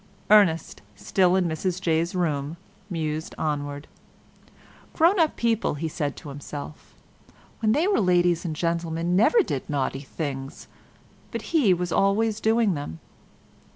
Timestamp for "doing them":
12.39-12.99